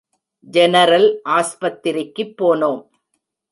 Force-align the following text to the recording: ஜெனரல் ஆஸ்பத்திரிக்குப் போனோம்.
ஜெனரல் 0.47 1.21
ஆஸ்பத்திரிக்குப் 1.29 2.35
போனோம். 2.41 2.81